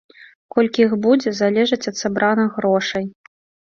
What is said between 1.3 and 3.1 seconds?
залежыць ад сабраных грошай.